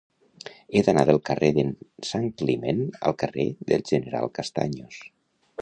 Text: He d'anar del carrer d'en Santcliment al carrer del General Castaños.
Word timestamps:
He 0.77 0.81
d'anar 0.87 1.03
del 1.09 1.19
carrer 1.29 1.49
d'en 1.57 1.69
Santcliment 2.13 2.83
al 3.11 3.17
carrer 3.25 3.49
del 3.73 3.87
General 3.95 4.35
Castaños. 4.41 5.03